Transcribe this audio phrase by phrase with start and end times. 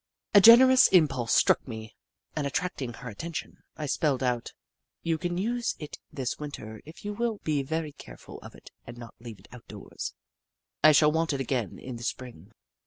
[0.33, 1.95] A generous im pulse struck me,
[2.35, 4.51] and, attracting her attention, I spelled out:"
[5.03, 8.97] You can use it this Winter if you will be very careful of it and
[8.97, 10.15] not leave it outdoors.
[10.83, 12.51] I shall want it again in the Spring."